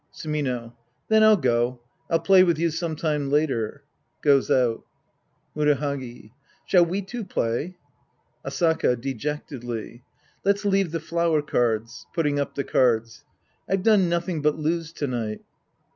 [0.11, 0.73] Sumino.
[1.09, 1.79] Then I'll go.
[2.09, 3.83] I'll play with you some time later.
[4.23, 4.83] (Goes out.)
[5.55, 6.31] Murahagi.
[6.65, 7.75] Shall we two play?
[8.43, 10.01] Asaka (dejectedly).
[10.43, 12.07] Let's leave the flower cards.
[12.15, 13.25] (Putting up the cards.)
[13.69, 15.41] I've done nothing but lose to night.